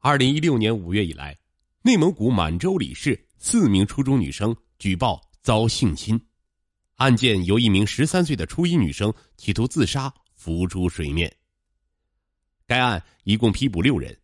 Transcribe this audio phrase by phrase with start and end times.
[0.00, 1.36] 二零一六年五月以来，
[1.82, 6.18] 内蒙古满洲里市四名初中女生举报遭性侵，
[6.94, 11.34] 案件由一名十三岁的初一女生企图自杀浮出水面。
[12.64, 14.16] 该案一共批捕六人，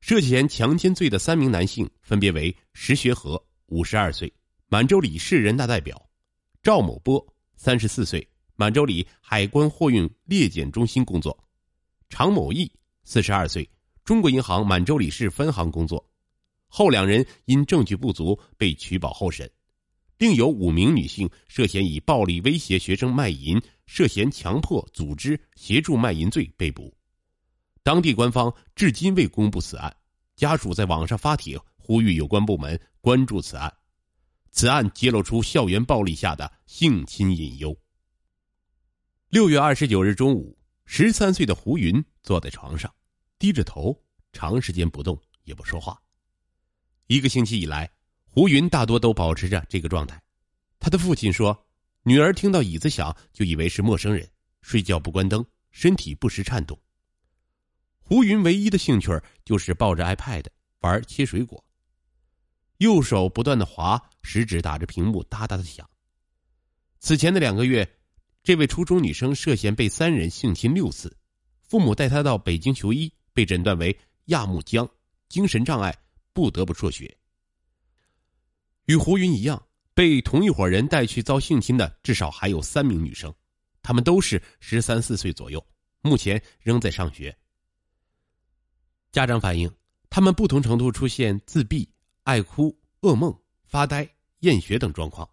[0.00, 4.32] 涉嫌强奸罪的三名男性分别为石学和（五十二岁，
[4.68, 6.00] 满洲里市人大代表），
[6.62, 7.26] 赵某波
[7.56, 8.24] （三十四岁，
[8.54, 11.36] 满洲里海关货运列检中心工作），
[12.08, 12.70] 常某义
[13.02, 13.68] （四十二岁）。
[14.04, 16.04] 中国银行满洲里市分行工作，
[16.66, 19.48] 后两人因证据不足被取保候审，
[20.18, 26.92] 另有五名女性涉嫌以暴力威胁学生卖淫、涉嫌强迫组织协助卖淫罪被捕。
[27.84, 29.94] 当地官方至今未公布此案，
[30.34, 33.72] 家属在网上发帖呼吁有关部门关注此案。
[34.50, 37.76] 此案揭露出校园暴力下的性侵隐忧。
[39.28, 42.92] 六月二十九日中午，十三岁的胡云坐在床上。
[43.42, 44.00] 低着头，
[44.32, 46.00] 长时间不动也不说话。
[47.08, 47.90] 一个星期以来，
[48.28, 50.22] 胡云大多都保持着这个状态。
[50.78, 51.66] 他的父亲说，
[52.04, 56.80] 女儿听到椅子响就以为是陌生人，睡觉不关灯，身体不时颤动。
[57.98, 59.10] 胡云唯一的兴趣
[59.44, 60.44] 就是抱着 iPad
[60.78, 61.64] 玩切水果，
[62.78, 65.84] 右手不断的滑，食指打着屏幕哒哒的响。
[67.00, 67.98] 此前的两个月，
[68.44, 71.16] 这位初中女生涉嫌被三人性侵六次，
[71.68, 73.12] 父母带她到北京求医。
[73.32, 74.88] 被诊断为亚木僵，
[75.28, 75.96] 精神障碍，
[76.32, 77.16] 不得不辍学。
[78.86, 79.64] 与胡云一样，
[79.94, 83.32] 被同一伙人带去遭性侵的至少还有三名女生，
[83.82, 85.64] 她们都是十三四岁左右，
[86.00, 87.36] 目前仍在上学。
[89.12, 89.72] 家长反映，
[90.10, 91.88] 他们不同程度出现自闭、
[92.24, 94.08] 爱哭、噩梦、发呆、
[94.40, 95.28] 厌学等状况。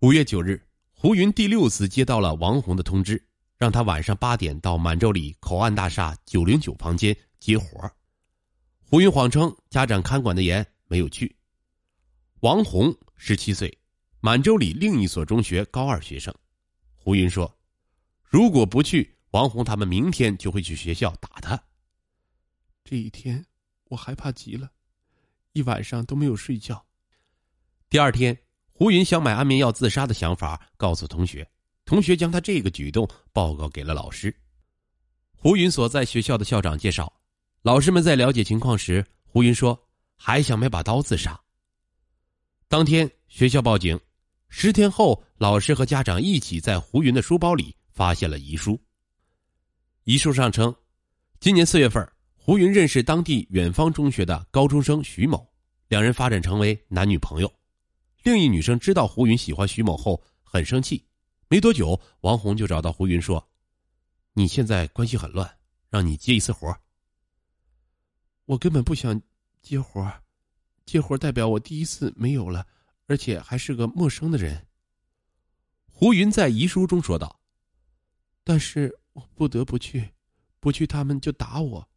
[0.00, 3.27] 五月九日，胡云第六次接到了王红的通知。
[3.58, 7.90] 让他晚上八点到满洲里口岸大厦九零九房间接活
[8.84, 11.36] 胡云谎称家长看管的严，没有去。
[12.40, 13.76] 王红十七岁，
[14.20, 16.32] 满洲里另一所中学高二学生。
[16.94, 17.52] 胡云说
[18.22, 21.60] ：“如果不去，王红他们明天就会去学校打他。”
[22.84, 23.44] 这一天，
[23.86, 24.70] 我害怕极了，
[25.52, 26.86] 一晚上都没有睡觉。
[27.90, 28.38] 第二天，
[28.72, 31.50] 胡云想买安眠药自杀的想法告诉同学。
[31.88, 34.34] 同学将他这个举动报告给了老师。
[35.34, 37.10] 胡云所在学校的校长介绍，
[37.62, 41.40] 老师们在了解情况时，胡云说还想买把刀自杀。
[42.68, 43.98] 当天学校报警，
[44.50, 48.78] 十天后，老师和家长一起在胡云的书包里发现了遗书。
[50.04, 50.74] 遗书上称，
[51.40, 55.50] 今年四月份，胡云认识当地远方中学的高中生徐某，
[55.88, 57.50] 两人发展成为男女朋友。
[58.24, 61.02] 另一女生知道胡云喜欢徐某后，很生气。
[61.50, 63.48] 没多久，王红就找到胡云说
[64.34, 65.50] ：“你现在关系很乱，
[65.88, 66.78] 让你接一次活。”
[68.44, 69.18] 我根本不想
[69.62, 70.12] 接活，
[70.84, 72.66] 接活代表我第一次没有了，
[73.06, 74.66] 而且还是个陌生的人。
[75.90, 77.40] 胡云在遗书中说道
[78.44, 80.12] ：“但是我不得不去，
[80.60, 81.88] 不去他们就打我。”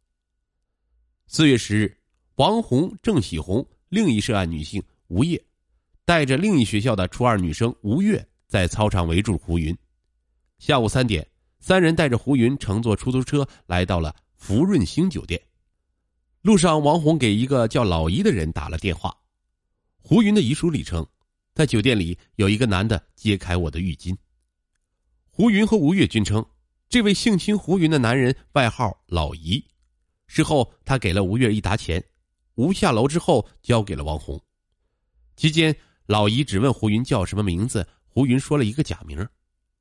[1.28, 1.94] 四月十日，
[2.36, 5.42] 王红、郑喜红另一涉案女性吴叶，
[6.06, 8.26] 带着另一学校的初二女生吴月。
[8.52, 9.74] 在操场围住胡云。
[10.58, 11.26] 下午三点，
[11.58, 15.40] 三人带着胡云乘坐出租车来到了福润星酒店。
[16.42, 19.16] 路上，王红给一个叫老姨的人打了电话。
[20.02, 21.06] 胡云的遗书里称，
[21.54, 24.14] 在酒店里有一个男的揭开我的浴巾。
[25.30, 26.44] 胡云和吴越均称，
[26.90, 29.64] 这位性侵胡云的男人外号老姨。
[30.26, 32.04] 事后，他给了吴越一沓钱，
[32.56, 34.38] 吴下楼之后交给了王红。
[35.36, 35.74] 期间，
[36.04, 37.88] 老姨只问胡云叫什么名字。
[38.14, 39.26] 胡云说了一个假名，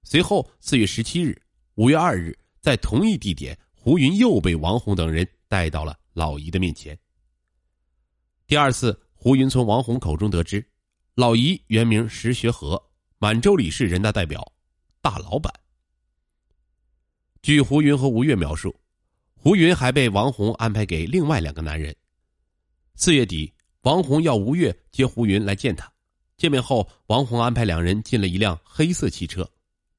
[0.03, 1.38] 随后四月十七日、
[1.75, 6.97] 五月二日，在同一地点，胡云又被王红等人带到了老姨的面前。
[8.47, 10.66] 第二次，胡云从王红口中得知，
[11.16, 12.81] 老姨原名石学和，
[13.20, 14.50] 满洲里市人大代表，
[15.02, 15.53] 大老板。
[17.41, 18.74] 据胡云和吴越描述，
[19.36, 21.94] 胡云还被王红安排给另外两个男人。
[22.96, 25.91] 四月底，王红要吴越接胡云来见他。
[26.41, 29.47] 见面后，王红安排两人进了一辆黑色汽车，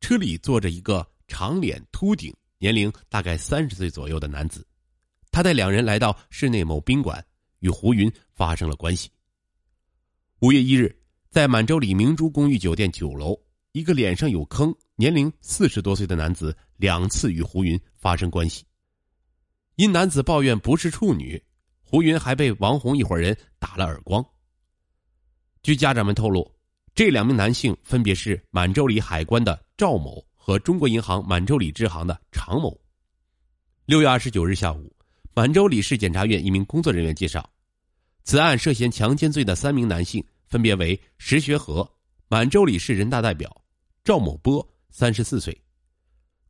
[0.00, 4.66] 车里坐着一个长脸秃顶、年龄大概三十岁左右的男子。
[5.30, 7.24] 他带两人来到市内某宾馆，
[7.60, 9.08] 与胡云发生了关系。
[10.40, 10.92] 五月一日，
[11.30, 13.38] 在满洲里明珠公寓酒店九楼，
[13.70, 18.64] 一个脸上有坑、年龄四十多岁的男子两次与胡云发生关系。
[19.76, 21.40] 因男子抱怨不是处女，
[21.84, 24.26] 胡云还被王红一伙人打了耳光。
[25.62, 26.52] 据家长们透露，
[26.92, 32.76] 这两名男性分别是满洲里海关的赵某和中国银行满洲里支行的常某。
[33.84, 34.92] 六月二十九日下午，
[35.34, 37.48] 满洲里市检察院一名工作人员介绍，
[38.24, 41.88] 此案涉嫌强奸罪的三名男性分别为石学和，
[42.26, 43.48] 满洲里市人大代表；
[44.02, 45.56] 赵某波，三十四岁，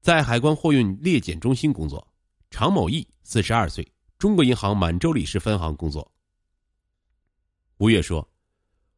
[0.00, 2.02] 在海关货运列检中心工作；
[2.50, 3.86] 常某义，四十二岁，
[4.16, 6.10] 中国银行满洲里市分行工作。
[7.76, 8.26] 吴越说，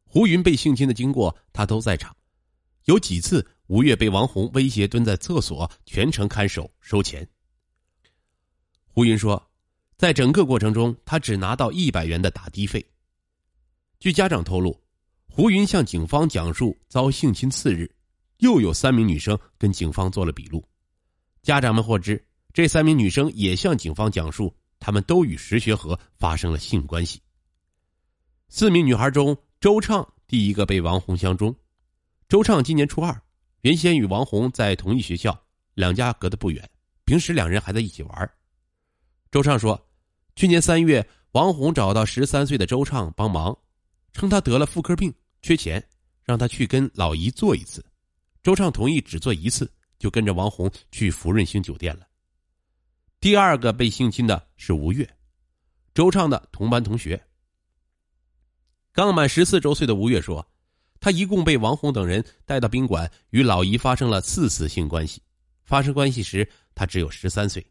[0.05, 2.15] 胡云被性侵的经过他都在场，
[2.85, 7.27] 有几次吴越被王红威胁蹲在厕所全程看守收钱。
[8.87, 9.41] 胡云说。
[9.97, 12.85] 在整个过程中，他只拿到一百元的打的费。
[13.97, 14.77] 据家长透露，
[15.25, 17.89] 胡云向警方讲述遭性侵次日，
[18.39, 20.61] 又有三名女生跟警方做了笔录。
[21.41, 22.21] 家长们获知，
[22.51, 27.21] 这三名女生也向警方讲述，他们都与石学和发生了性关系。
[28.49, 31.55] 四名女孩中，周畅第一个被王红相中。
[32.27, 33.21] 周畅今年初二，
[33.61, 35.39] 原先与王红在同一学校，
[35.73, 36.69] 两家隔得不远，
[37.03, 38.31] 平时两人还在一起玩。
[39.31, 39.81] 周畅说。
[40.37, 43.57] 去年三月，王红找到十三岁的周畅帮忙，
[44.11, 45.81] 称他得了妇科病，缺钱，
[46.25, 47.81] 让他去跟老姨做一次。
[48.43, 52.05] 周畅同意只做一次，就跟着王红去福润星酒店了。
[53.21, 55.09] 第二个被性侵的是吴越，
[55.93, 57.17] 周畅的同班同学。
[58.95, 60.49] 刚满十四周岁的吴越说，
[61.01, 65.21] 他一共被王红等人带到宾馆，与老姨发生了四次性关系。
[65.65, 67.65] 发生关系时，他只有十三岁。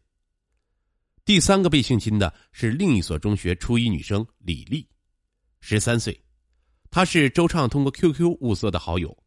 [1.25, 4.87] 第三个被性侵的是另一所中学初一女生李丽，
[5.61, 6.15] 十三岁，
[6.91, 9.17] 她是周畅通过 QQ 物色的好友。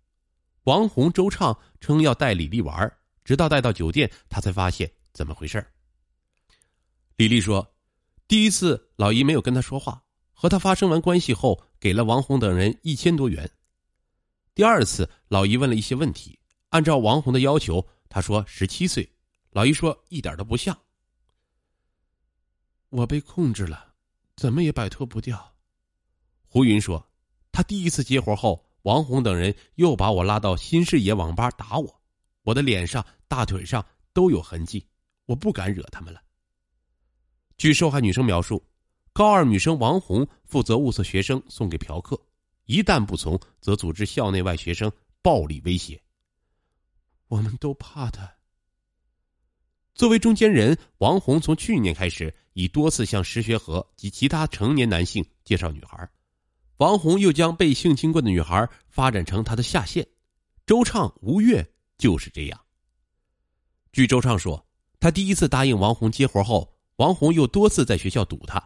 [0.66, 2.88] 王红、周畅称要带李丽玩，
[3.24, 5.66] 直到带到酒店，他才发现怎么回事
[7.16, 7.74] 李丽说，
[8.28, 10.00] 第一次老姨没有跟他说话，
[10.40, 13.50] 和他发生完关系后，给了王红等人一千多元。
[14.54, 16.38] 第二次老姨问了一些问题，
[16.68, 19.12] 按照王红的要求，他说十七岁，
[19.50, 20.78] 老姨说一点都不像。
[22.90, 23.94] 我被控制了，
[24.36, 25.56] 怎么也摆脱不掉。
[26.46, 27.10] 胡云说
[27.50, 32.00] ：“他第一次接活后，王红等人又把我拉到新视野网吧打我，
[32.42, 34.86] 我的脸上、大腿上都有痕迹，
[35.26, 36.22] 我不敢惹他们了。”
[37.58, 38.64] 据受害女生描述，
[39.18, 42.16] 高二女生王红负责物色学生送给嫖客，
[42.66, 44.92] 一旦不从，则组织校内外学生
[45.22, 46.00] 暴力威胁。
[47.26, 48.32] 我们都怕他。
[49.92, 56.08] 作为中间人，王红从去年开始已多次向石学和及其他成年男性介绍女孩，
[56.76, 60.06] 王红又将被性侵过的女孩发展成他的下线。
[60.64, 62.60] 周畅、吴越就是这样。
[63.90, 64.64] 据周畅说，
[65.00, 68.62] 他第一次答应王红接活后，王红又多次在学校堵他，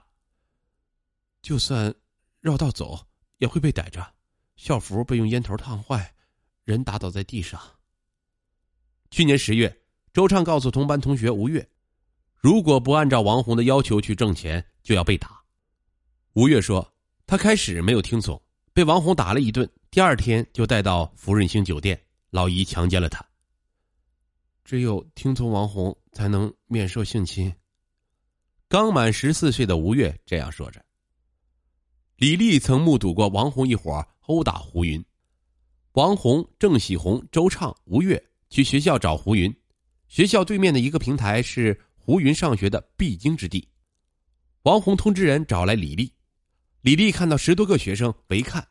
[1.43, 1.95] 就算
[2.41, 3.07] 绕道走
[3.39, 4.15] 也会被逮着，
[4.57, 6.15] 校服被用烟头烫坏，
[6.65, 7.61] 人打倒在地上。
[9.11, 9.79] 去年十月。
[10.15, 11.67] 周畅告诉同班同学吴越，
[12.37, 15.43] 如果不按照王红的要求去挣钱，就要被打。
[16.35, 16.87] 吴越说，
[17.27, 18.39] 他开始没有听从，
[18.75, 21.99] 被王红打了一顿，第二天就带到福润兴酒店，
[22.29, 23.25] 老姨强奸了他。
[24.65, 27.51] 只有听从王红，才能免受性侵。
[28.69, 30.85] 刚满十四岁的吴越这样说着。
[32.23, 35.05] 李丽曾目睹过王红一伙殴打胡云，
[35.95, 39.53] 王红、郑喜红、周畅、吴越去学校找胡云。
[40.07, 43.69] 学校对面的一个平台是胡云上学的必经之地。
[44.63, 46.13] 王红通知人找来李丽，
[46.83, 48.65] 李丽看到十多个学生围看，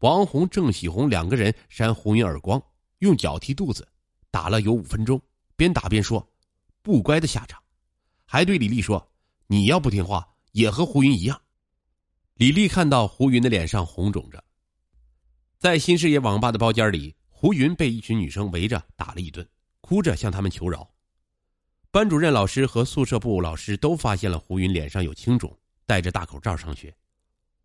[0.00, 2.60] 王红、郑喜红两个人扇胡云耳光，
[2.98, 3.86] 用脚踢肚子，
[4.28, 5.22] 打了有五分钟，
[5.54, 6.28] 边打边说
[6.82, 7.62] ：“不乖的下场。”
[8.26, 9.08] 还对李丽说
[9.46, 11.40] ：“你要不听话，也和胡云一样。”
[12.38, 14.44] 李丽看到胡云的脸上红肿着，
[15.58, 19.44] 在新视野网吧的包间里，胡云被一群女生围着打了一顿。
[19.80, 20.88] 哭着向他们求饶，
[21.90, 25.52] 班主任老师和宿舍部老师都发现了胡云脸上有青肿，
[25.84, 26.94] 戴着大口罩上学。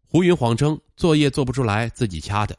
[0.08, 2.58] 胡云谎称作业做不出来自己掐的。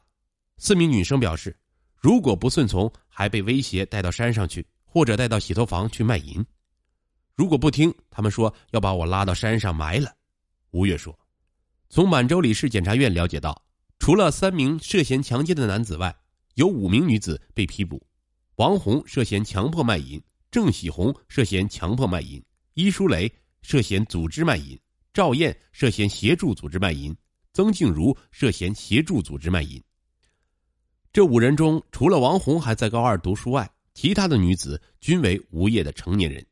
[0.56, 1.58] 四名女生表示，
[1.96, 6.46] 如果不顺从，还被威胁带到山上去，或者带到洗头房去卖淫。
[7.34, 10.14] 如果不听，他们说要把我拉到山上埋了。
[10.70, 11.18] 吴越说，
[11.94, 13.64] 从满洲里市检察院了解到，
[14.00, 16.12] 除了三名涉嫌强奸的男子外，
[16.54, 18.04] 有五名女子被批捕。
[18.56, 20.20] 王红涉嫌强迫卖淫，
[20.50, 23.32] 郑喜红涉嫌强迫卖淫，伊淑雷
[23.62, 24.76] 涉嫌组织卖淫，
[25.12, 27.16] 赵燕涉嫌协助组织卖淫，
[27.52, 29.80] 曾静茹涉嫌协助组织卖淫。
[31.12, 36.44] 这五人中，除了王红还在高二读书外，其他的女子均为无业的成年人。